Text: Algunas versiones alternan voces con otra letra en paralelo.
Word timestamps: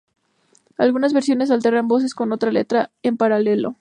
Algunas 0.79 1.13
versiones 1.13 1.51
alternan 1.51 1.87
voces 1.87 2.15
con 2.15 2.31
otra 2.33 2.51
letra 2.51 2.89
en 3.03 3.17
paralelo. 3.17 3.69